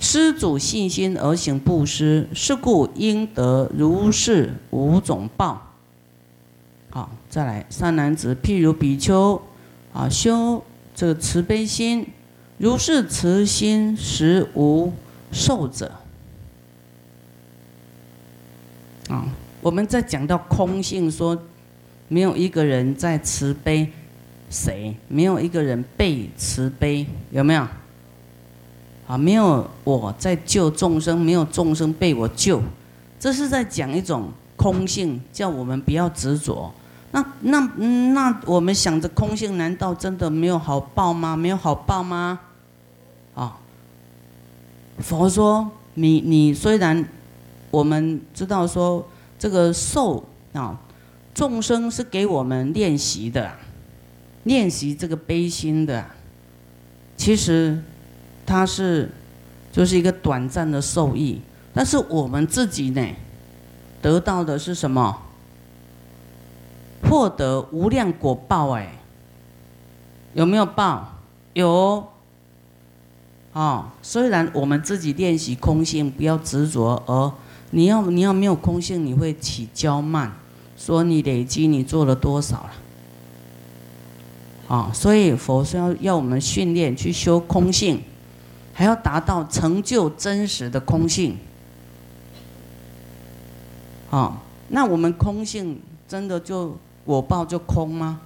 [0.00, 5.73] 施主信心而行布施，是故应得如是五种报。
[7.34, 9.42] 再来三男子，譬如比丘，
[9.92, 10.62] 啊，修
[10.94, 12.06] 这个慈悲心，
[12.58, 14.92] 如是慈心实无
[15.32, 15.90] 受者。
[19.08, 19.26] 啊，
[19.60, 21.36] 我们在讲到空性，说
[22.06, 23.90] 没有一个人在慈悲
[24.48, 27.66] 谁，没有一个人被慈悲，有没有？
[29.08, 32.62] 啊，没有我在救众生，没有众生被我救，
[33.18, 36.72] 这是在讲一种空性，叫我们不要执着。
[37.14, 37.60] 那那
[38.12, 41.36] 那我们想着空性，难道真的没有好报吗？
[41.36, 42.40] 没有好报吗？
[43.36, 43.56] 啊，
[44.98, 47.08] 佛说你你虽然
[47.70, 50.24] 我们知道说这个受
[50.54, 50.76] 啊
[51.32, 53.48] 众生是给我们练习的，
[54.42, 56.04] 练习这个悲心的，
[57.16, 57.80] 其实
[58.44, 59.08] 它是
[59.70, 61.40] 就是一个短暂的受益，
[61.72, 63.06] 但是我们自己呢
[64.02, 65.20] 得到的是什么？
[67.08, 68.90] 获得无量果报哎，
[70.34, 71.08] 有没有报？
[71.52, 72.06] 有。
[73.52, 77.32] 哦，虽然我们自己练习空性，不要执着，而
[77.70, 80.32] 你要你要没有空性，你会起骄慢，
[80.76, 82.72] 说你累积你做了多少了。
[84.66, 88.02] 啊，所以佛说要要我们训练去修空性，
[88.72, 91.36] 还要达到成就真实的空性。
[94.10, 96.76] 啊，那我们空性真的就。
[97.04, 98.20] 果报就空吗？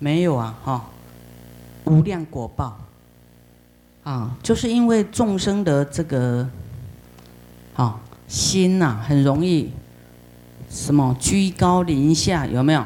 [0.00, 0.84] 没有啊，哈，
[1.84, 2.78] 无量果报，
[4.04, 6.48] 啊，就是因为众生的这个，
[7.74, 9.72] 啊，心呐，很容易
[10.70, 12.84] 什么居高临下，有没有？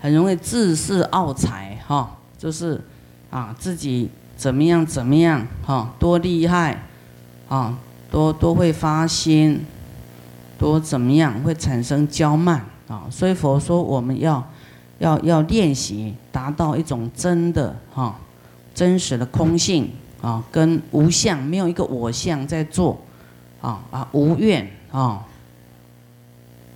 [0.00, 2.80] 很容易自恃傲才，哈，就是
[3.30, 6.84] 啊，自己怎么样怎么样，哈，多厉害，
[7.48, 7.76] 啊，
[8.12, 9.64] 多多会发心，
[10.56, 13.08] 多怎么样会产生骄慢啊？
[13.10, 14.46] 所以佛说我们要。
[14.98, 18.16] 要要练习达到一种真的哈，
[18.74, 19.90] 真实的空性
[20.22, 23.00] 啊，跟无相没有一个我相在做
[23.60, 25.24] 啊啊无愿啊，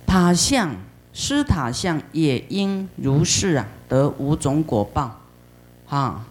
[0.05, 0.75] 塔相
[1.13, 5.19] 施塔相也应如是啊，得五种果报
[5.87, 6.25] 啊，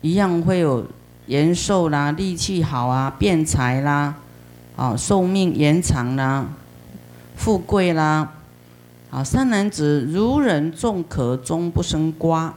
[0.00, 0.86] 一样会有
[1.26, 4.14] 延寿啦、力气好啊、变财啦、
[4.74, 6.46] 啊寿命延长啦、
[7.36, 8.32] 富贵啦。
[9.16, 12.52] 啊，三男子如人种壳中不生瓜，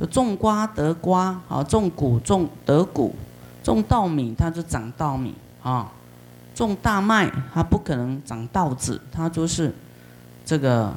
[0.00, 3.14] 就种瓜得瓜；啊，种谷种得谷，
[3.62, 5.92] 种稻米它就长稻米啊，
[6.54, 9.70] 种大麦它不可能长稻子，它就是
[10.46, 10.94] 这个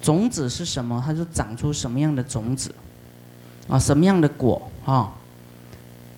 [0.00, 2.72] 种子是什么，它就长出什么样的种子
[3.66, 5.12] 啊，什么样的果啊。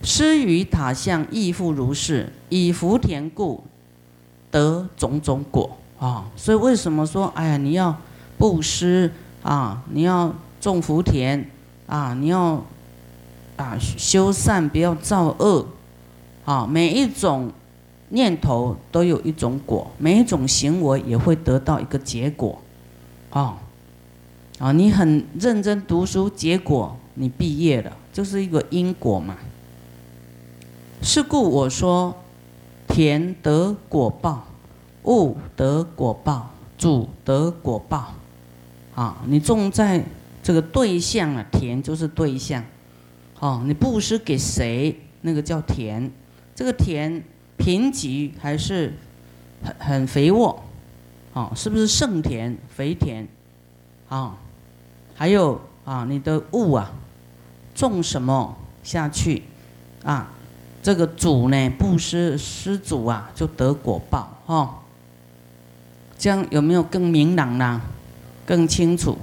[0.03, 3.65] 施于塔相亦复如是，以福田故
[4.51, 5.79] 得种种果。
[5.99, 7.97] 啊，所以为什么说，哎呀，你要
[8.37, 9.11] 布施
[9.43, 11.51] 啊，你要种福田
[11.87, 12.63] 啊，你要
[13.57, 15.67] 啊修善，不要造恶
[16.45, 16.67] 啊。
[16.67, 17.51] 每一种
[18.09, 22.61] 念头都有一种果，每一种行为也会得到一个结果
[23.31, 23.57] 啊
[24.59, 24.73] 啊！
[24.73, 29.37] 你很认真读书，结果你毕业了，就是一个因果嘛。
[31.03, 32.15] 是故我说，
[32.87, 34.45] 田得果报，
[35.05, 38.15] 物得果报，主得果报。
[38.95, 40.05] 啊，你种在
[40.43, 42.65] 这个对象啊，田就是对象。
[43.41, 46.11] 哦，你布施给谁，那个叫田。
[46.55, 47.23] 这个田
[47.57, 48.95] 贫瘠还是
[49.63, 50.63] 很很肥沃？
[51.33, 53.27] 哦，是不是盛田、肥田？
[54.09, 54.37] 啊，
[55.15, 56.93] 还有啊，你的物啊，
[57.75, 59.43] 种什么下去
[60.05, 60.31] 啊？
[60.81, 64.83] 这个主呢，布施施主啊，就得果报哈。
[66.25, 67.83] 这样有没有更明朗呢？
[68.47, 69.19] 更清楚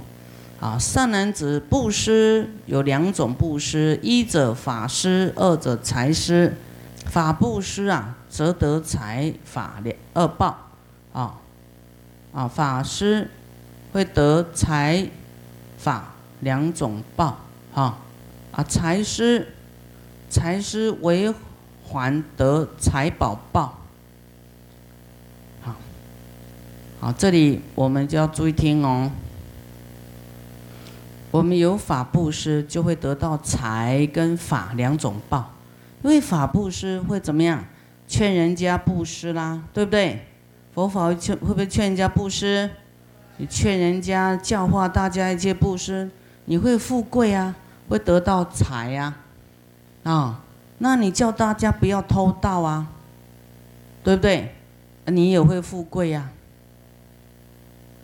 [0.60, 0.78] 啊！
[0.78, 6.54] 善男子布施有两种布施，一者法施，二者财施。
[7.06, 10.56] 法布施啊，则得财法两二报
[11.12, 11.40] 啊
[12.32, 12.46] 啊！
[12.46, 13.28] 法施
[13.92, 15.08] 会得财
[15.76, 17.40] 法两种报
[17.72, 17.98] 哈
[18.52, 18.62] 啊！
[18.62, 19.48] 财施
[20.30, 21.34] 财施为。
[21.84, 23.76] 还得财宝报，
[25.60, 25.74] 好，
[27.02, 29.10] 好，这里我们就要注意听哦。
[31.32, 35.50] 我们有法布施，就会得到财跟法两种报。
[36.04, 37.64] 因为法布施会怎么样？
[38.06, 40.24] 劝人家布施啦，对不对？
[40.74, 42.70] 佛法会劝，会不会劝人家布施？
[43.38, 46.08] 你劝人家教化大家一切布施，
[46.44, 47.56] 你会富贵啊，
[47.88, 49.16] 会得到财呀，
[50.04, 50.40] 啊。
[50.78, 52.86] 那你叫大家不要偷盗啊，
[54.04, 54.54] 对不对？
[55.06, 56.30] 你也会富贵呀。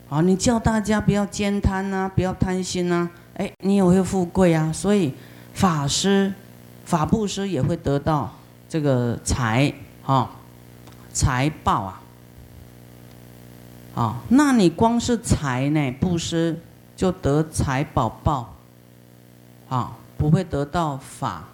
[0.08, 4.72] 好，你叫大家不要奸贪呐，不要贪心呐，哎，你也会富贵啊。
[4.72, 5.12] 所以
[5.52, 6.32] 法师、
[6.84, 8.32] 法布施也会得到
[8.68, 9.70] 这个财
[10.06, 10.30] 啊，
[11.12, 12.02] 财报啊。
[13.94, 16.58] 啊，那你光是财呢，布施
[16.96, 18.54] 就得财宝报，
[19.68, 21.44] 啊，不会得到法。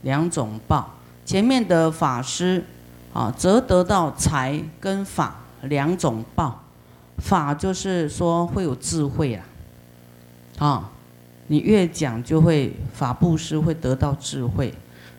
[0.00, 0.90] 两种报，
[1.24, 2.64] 前面的法师
[3.12, 6.61] 啊，则得到财跟法两种报。
[7.18, 9.44] 法就是说会有智慧啊，
[10.58, 10.90] 啊，
[11.46, 14.72] 你越讲就会法布施会得到智慧。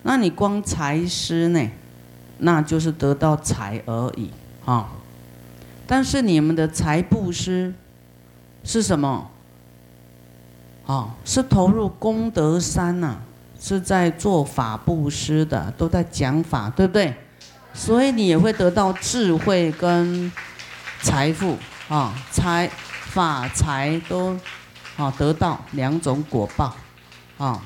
[0.04, 1.70] 那你光财施呢，
[2.40, 4.30] 那就是得到财而已
[4.66, 4.90] 啊。
[5.86, 7.74] 但是你们的财布施
[8.64, 9.30] 是什么？
[10.86, 13.18] 啊，是投入功德山呐。
[13.66, 17.16] 是在做法布施的，都在讲法，对不对？
[17.74, 20.30] 所以你也会得到智慧跟
[21.00, 21.56] 财富
[21.90, 22.70] 啊，财
[23.06, 24.38] 法财都
[24.98, 26.76] 啊得到两种果报
[27.38, 27.64] 啊。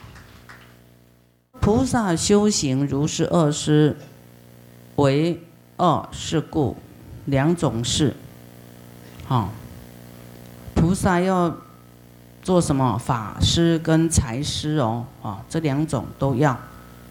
[1.60, 3.98] 菩萨修行如是二施，
[4.96, 5.42] 为
[5.78, 6.78] 二是故
[7.26, 8.16] 两种事。
[9.28, 9.50] 啊，
[10.76, 11.56] 菩萨要。
[12.44, 16.58] 做什么法师跟财师哦，啊，这两种都要，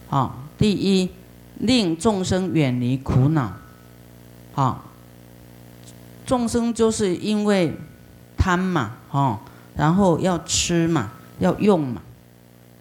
[0.09, 1.11] 啊，第一
[1.59, 3.53] 令众生远离苦恼，
[4.55, 4.83] 啊，
[6.27, 7.75] 众生就是因为
[8.37, 9.39] 贪嘛，哦，
[9.77, 12.03] 然后要吃嘛，要用嘛，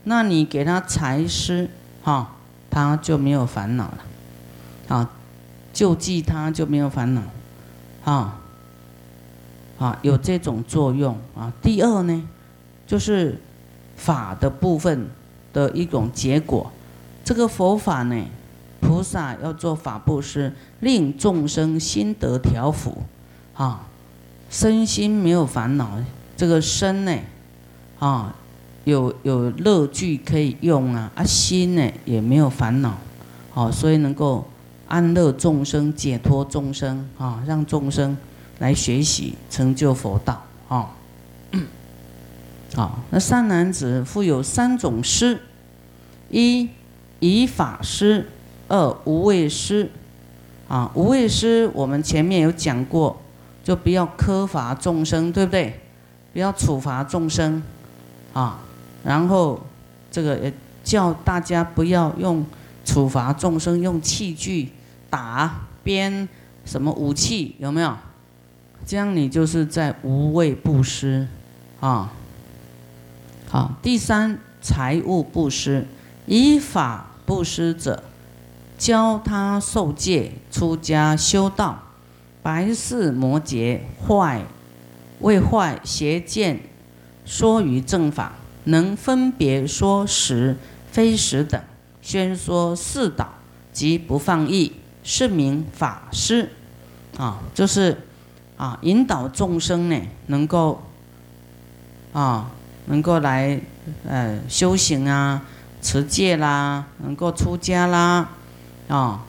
[0.04, 1.70] 那你给他财施，
[2.04, 2.36] 哈，
[2.70, 3.98] 他就没有烦恼了，
[4.90, 5.10] 啊，
[5.72, 7.22] 救济他就没有烦恼，
[8.04, 8.42] 啊，
[9.78, 11.54] 啊，有这种作用啊。
[11.62, 12.28] 第二呢？
[12.88, 13.42] 就是
[13.96, 15.08] 法的部分
[15.52, 16.72] 的一种结果。
[17.24, 18.26] 这个佛法呢，
[18.80, 23.02] 菩萨要做法布施，令众生心得调伏，
[23.56, 23.88] 啊，
[24.50, 25.98] 身心没有烦恼。
[26.38, 27.18] 这个身呢，
[28.00, 28.36] 啊，
[28.84, 32.98] 有有乐具可以用啊，啊，心呢也没有烦恼，
[33.52, 34.48] 好，所以能够
[34.88, 38.18] 安乐众生，解脱众生，啊，让众生
[38.60, 40.92] 来学习成就佛道，啊。
[42.76, 45.40] 好，那三男子复有三种诗：
[46.30, 46.68] 一
[47.22, 48.30] 以法师，
[48.68, 49.90] 二无畏师。
[50.68, 53.22] 啊，无畏师我们前面有讲过，
[53.66, 55.82] 就不要苛罚众生，对不对？
[56.32, 57.64] 不要处罚众生，
[58.32, 58.60] 啊，
[59.04, 59.60] 然后
[60.12, 60.54] 这个
[60.84, 62.46] 叫大家不要用
[62.86, 64.72] 处罚众生，用器具
[65.10, 66.30] 打、鞭
[66.64, 67.98] 什么武器，有没有？
[68.86, 71.28] 这样你就是在无畏布施，
[71.80, 72.12] 啊。
[73.50, 75.88] 好，第三财物布施，
[76.28, 78.04] 以法布施者，
[78.78, 81.82] 教他受戒、出家修道，
[82.46, 84.46] 白事摩羯坏，
[85.20, 86.60] 为坏邪见，
[87.26, 88.34] 说于正法，
[88.66, 90.56] 能分别说实
[90.92, 91.60] 非实等，
[92.04, 93.34] 宣说四导，
[93.74, 94.74] 即不放逸，
[95.04, 96.52] 是名法师。
[97.18, 97.98] 啊，就是
[98.58, 100.84] 啊，引导众生呢，能够
[102.14, 102.52] 啊，
[102.86, 103.60] 能够来
[104.08, 105.42] 呃修行啊，
[105.82, 108.30] 持戒啦，能够出家啦，
[108.88, 109.26] 啊，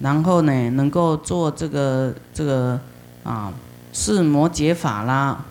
[0.00, 2.80] 然后呢，能够做这个这个
[3.22, 3.52] 啊
[3.92, 5.44] 四摩羯法啦。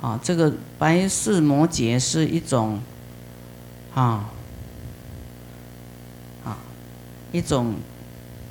[0.00, 2.78] 啊，这个白四摩羯是一种，
[3.94, 4.28] 啊，
[6.44, 6.58] 啊，
[7.32, 7.76] 一种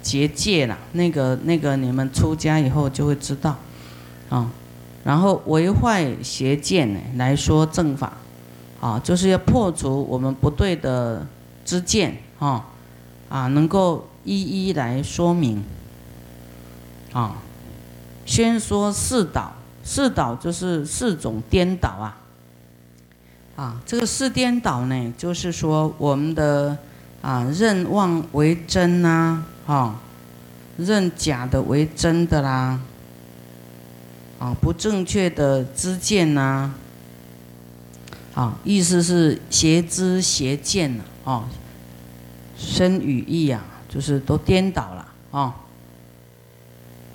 [0.01, 0.75] 结界啦。
[0.93, 3.55] 那个那个，你们出家以后就会知道，
[4.29, 4.49] 啊，
[5.03, 8.13] 然后为坏邪见呢来说正法，
[8.81, 11.23] 啊，就是要破除我们不对的
[11.63, 12.65] 知见，啊，
[13.29, 15.63] 啊，能够一一来说明，
[17.11, 17.35] 啊，
[18.25, 19.53] 先说四导。
[19.85, 22.17] 四倒就是四种颠倒啊，
[23.57, 26.77] 啊，这个四颠倒呢，就是说我们的
[27.21, 29.99] 啊认妄为真呐，哈，
[30.77, 32.79] 认假的为真的啦，
[34.39, 36.71] 啊，不正确的知见呐，
[38.33, 41.49] 啊，意思是邪知邪见呐，啊，
[42.57, 43.61] 身语意啊，
[43.93, 45.55] 就是都颠倒了啊。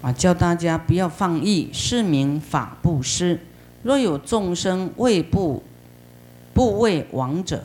[0.01, 3.41] 啊，教大家不要放逸，是名法布施。
[3.83, 5.61] 若有众生为不
[6.55, 7.65] 不为王者，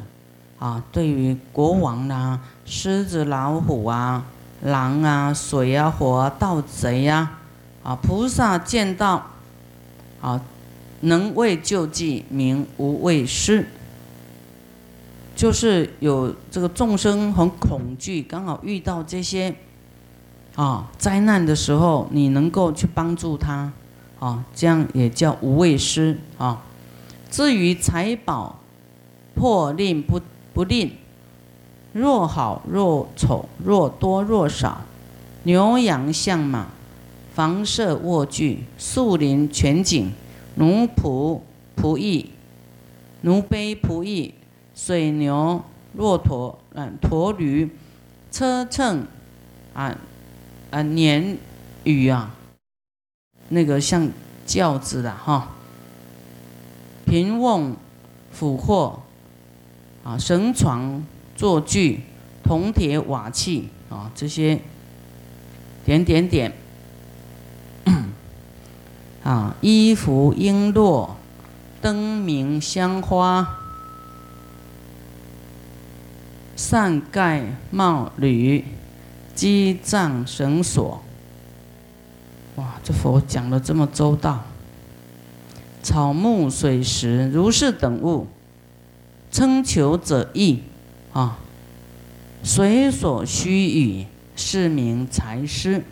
[0.57, 4.25] 啊，对于国王啦、狮子、老虎啊、
[4.63, 7.33] 狼啊、水啊、火啊、盗贼呀，
[7.83, 9.27] 啊，菩萨见到，
[10.19, 10.41] 啊，
[11.01, 13.67] 能为救济，名无畏施。
[15.35, 19.53] 就是有这个众生很恐惧，刚好遇到这些。
[20.55, 23.73] 啊，灾难的时候，你能够去帮助他，
[24.19, 26.61] 啊，这样也叫无畏师啊。
[27.31, 28.59] 至于财宝，
[29.33, 30.21] 破令不
[30.53, 30.91] 不令，
[31.91, 34.81] 若好若丑，若多若少，
[35.41, 36.67] 牛羊象马，
[37.33, 40.11] 房舍卧具，树林全景，
[40.53, 41.39] 奴仆
[41.75, 42.29] 仆役，
[43.21, 44.35] 奴婢仆役，
[44.85, 45.63] 水牛
[45.93, 47.69] 骆驼，嗯，驼驴，
[48.29, 49.07] 车乘，
[49.73, 49.97] 啊。
[50.71, 51.37] 啊，鲶
[51.85, 52.35] 鱼啊，
[53.47, 54.09] 那个像
[54.45, 55.51] 轿子的哈，
[57.05, 57.77] 平瓮、
[58.31, 58.99] 斧货
[60.03, 61.01] 啊，绳床、
[61.33, 62.01] 坐具、
[62.43, 64.59] 铜铁瓦器啊，这些
[65.85, 66.51] 点点点
[69.23, 71.11] 啊，衣服、璎珞、
[71.81, 73.59] 灯明、香花、
[76.55, 78.63] 扇盖、帽履。
[79.35, 81.01] 机藏绳索，
[82.55, 82.75] 哇！
[82.83, 84.43] 这佛讲的这么周到。
[85.81, 88.27] 草木水石如是等物，
[89.31, 90.61] 称求者易
[91.13, 91.39] 啊，
[92.43, 95.83] 随所需语，是名财施。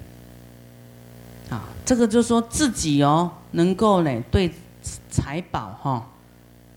[1.49, 4.51] 啊，这个就说自己哦，能够呢对
[5.09, 6.07] 财宝哈，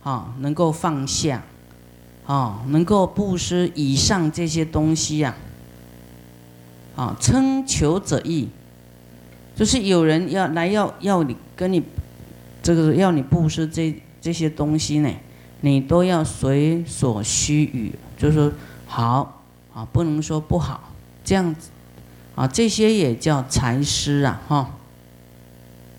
[0.03, 1.43] 啊，能够放下，
[2.27, 5.35] 啊，能够布施以上这些东西呀。
[6.97, 8.49] 啊，称求者意，
[9.57, 11.83] 就是有人要来要要你跟你，
[12.63, 15.11] 这个要你布施这这些东西呢，
[15.63, 18.53] 你都要随所需予，就是
[18.87, 19.43] 好
[19.75, 20.93] 啊，不能说不好，
[21.25, 21.71] 这样子
[22.37, 24.71] 啊，这些也叫财施啊，哈。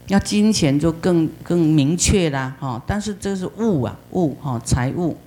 [0.08, 2.82] 要金钱就更更明确啦，哈。
[2.88, 5.18] 但是这是物啊，物哈，财物。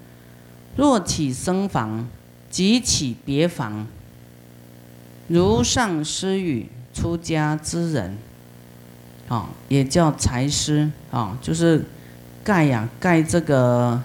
[0.78, 2.06] 若起僧房，
[2.48, 3.84] 即起别房。
[5.26, 8.16] 如上施语出家之人，
[9.26, 11.84] 啊，也叫财师啊，就是
[12.44, 14.00] 盖呀盖这个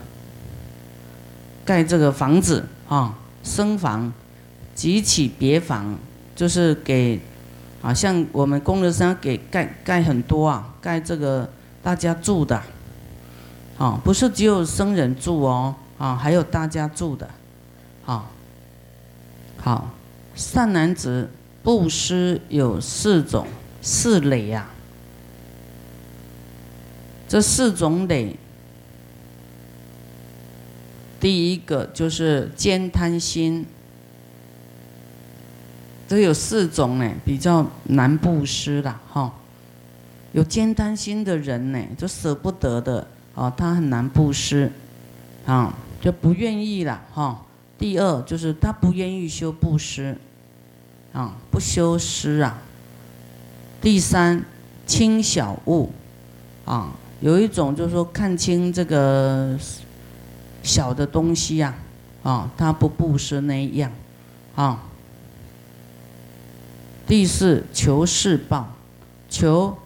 [1.64, 4.12] 盖这个房子啊，僧房，
[4.74, 5.96] 即起别房，
[6.36, 7.22] 就是给
[7.84, 11.48] 啊，像我们功德山给盖盖很多啊，盖这个
[11.84, 12.60] 大家住的，
[13.78, 17.30] 啊，不是只有僧人住哦，啊，还有大家住的，
[18.06, 18.26] 啊，
[19.58, 19.90] 好。
[20.36, 21.30] 善男子
[21.62, 23.46] 布施有四种
[23.84, 24.68] 四累呀，
[27.28, 28.36] 这四种累，
[31.20, 33.64] 第一个就是兼贪心，
[36.08, 39.32] 这有四种呢，比较难布施的哈。
[40.32, 44.72] 有兼贪心的人呢，就舍不得的哦，他很难布施，
[45.46, 47.46] 啊，就不愿意了哈。
[47.78, 50.18] 第二就是他不愿意修布施，
[51.14, 52.62] 啊，不修施啊。
[53.82, 54.44] 第三，
[54.86, 55.94] 轻小物，
[56.66, 56.92] 啊，
[57.22, 59.58] 有一种就是说看清这个
[60.62, 61.74] 小的东西呀，
[62.22, 63.90] 啊，他不布施那样，
[64.56, 64.84] 啊。
[67.08, 68.74] 第四，求世报，
[69.30, 69.78] 求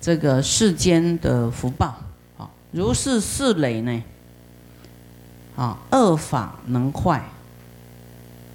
[0.00, 1.96] 这个世间的福报，
[2.38, 4.02] 啊，如是四累呢，
[5.56, 7.22] 啊，恶法能坏，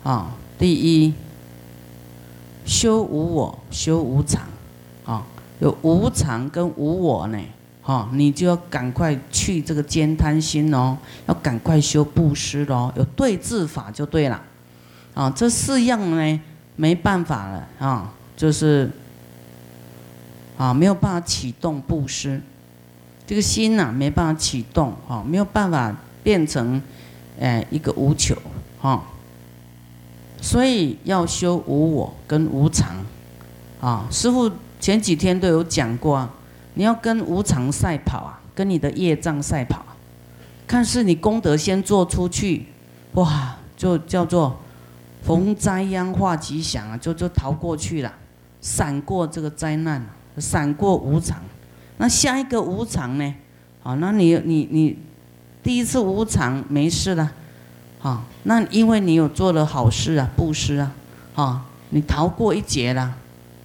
[0.04, 1.14] 啊，第一，
[2.66, 4.44] 修无我，修无常，
[5.06, 5.24] 啊，
[5.60, 7.40] 有无常跟无我呢。
[7.86, 10.96] 哦，你就要赶快去这个兼贪心哦，
[11.26, 14.40] 要赶快修布施喽，有对治法就对了。
[15.16, 16.42] 啊，这四样呢
[16.76, 18.92] 没办法了啊，就是
[20.56, 22.40] 啊没有办法启动布施，
[23.26, 25.96] 这个心呐没办法启动啊，没有办法
[26.30, 26.80] 变成
[27.40, 28.36] 哎一个无求
[28.80, 29.04] 哈，
[30.40, 33.04] 所以要修无我跟无常
[33.82, 34.06] 啊。
[34.12, 36.30] 师傅前几天都有讲过啊。
[36.76, 39.84] 你要跟无常赛跑啊，跟你的业障赛跑，
[40.68, 42.68] 看是你功德先做出去，
[43.14, 44.56] 哇，就叫做
[45.24, 48.14] 逢灾殃化吉祥啊，就就逃过去了，
[48.62, 50.06] 闪过这个灾难，
[50.38, 51.42] 闪过无常。
[51.98, 53.34] 那下一个无常呢？
[53.82, 54.96] 啊，那你你你
[55.62, 57.32] 第一次无常没事了，
[58.02, 60.92] 啊，那因为你有做了好事啊，布施啊，
[61.36, 63.16] 啊，你逃过一劫了。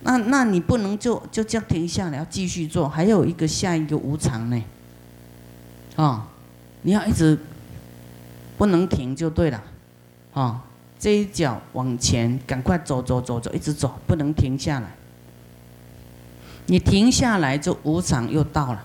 [0.03, 4.63] 那那你不能就就这样停下来，要继续做，还有一个下一个无常呢，
[5.97, 6.27] 啊，
[6.83, 7.39] 你要一直
[8.59, 9.63] 不能停就对了，
[10.35, 10.63] 啊，
[10.99, 14.89] 这一脚往前，赶快走走走走，一直走，不能停下来。
[16.67, 18.83] 你停下来就无常又到了，